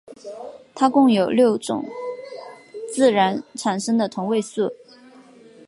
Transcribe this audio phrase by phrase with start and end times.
[0.73, 1.85] 它共有六种
[2.91, 4.73] 自然产生的同位素。